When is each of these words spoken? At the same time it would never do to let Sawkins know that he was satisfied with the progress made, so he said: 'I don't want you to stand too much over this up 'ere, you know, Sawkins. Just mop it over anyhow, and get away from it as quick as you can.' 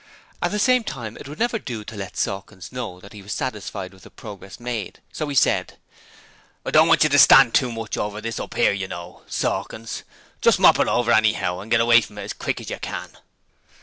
At 0.41 0.49
the 0.49 0.57
same 0.57 0.83
time 0.83 1.15
it 1.17 1.27
would 1.27 1.37
never 1.37 1.59
do 1.59 1.83
to 1.83 1.95
let 1.95 2.17
Sawkins 2.17 2.71
know 2.71 2.99
that 3.01 3.13
he 3.13 3.21
was 3.21 3.33
satisfied 3.33 3.93
with 3.93 4.01
the 4.01 4.09
progress 4.09 4.59
made, 4.59 4.99
so 5.13 5.27
he 5.27 5.35
said: 5.35 5.77
'I 6.65 6.71
don't 6.71 6.87
want 6.87 7.03
you 7.03 7.09
to 7.11 7.19
stand 7.19 7.53
too 7.53 7.71
much 7.71 7.97
over 7.97 8.19
this 8.19 8.39
up 8.39 8.57
'ere, 8.57 8.73
you 8.73 8.87
know, 8.87 9.21
Sawkins. 9.27 10.01
Just 10.41 10.57
mop 10.59 10.79
it 10.79 10.87
over 10.87 11.11
anyhow, 11.11 11.59
and 11.59 11.69
get 11.69 11.81
away 11.81 12.01
from 12.01 12.17
it 12.17 12.23
as 12.23 12.33
quick 12.33 12.59
as 12.59 12.71
you 12.71 12.79
can.' 12.79 13.11